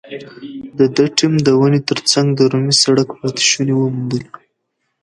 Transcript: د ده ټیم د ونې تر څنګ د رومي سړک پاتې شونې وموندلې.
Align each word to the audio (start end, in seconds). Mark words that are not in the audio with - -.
د 0.77 0.79
ده 0.95 1.05
ټیم 1.17 1.33
د 1.47 1.47
ونې 1.59 1.79
تر 1.89 1.99
څنګ 2.11 2.27
د 2.35 2.39
رومي 2.51 2.73
سړک 2.83 3.09
پاتې 3.19 3.43
شونې 3.51 3.73
وموندلې. 3.77 4.27